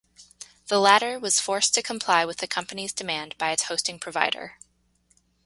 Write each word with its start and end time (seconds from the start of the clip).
The 0.65 0.79
latter 0.79 1.19
was 1.19 1.39
forced 1.39 1.75
to 1.75 1.83
comply 1.83 2.25
with 2.25 2.37
the 2.37 2.47
company's 2.47 2.91
demand 2.91 3.37
by 3.37 3.51
its 3.51 3.65
hosting 3.65 3.99
provider. 3.99 4.57